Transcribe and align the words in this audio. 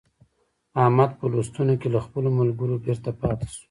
احمد 0.83 1.09
په 1.19 1.25
لوستونو 1.31 1.73
کې 1.81 1.87
له 1.93 1.99
خپلو 2.05 2.29
ملګرو 2.39 2.75
بېرته 2.85 3.09
پاته 3.19 3.45
شو. 3.53 3.59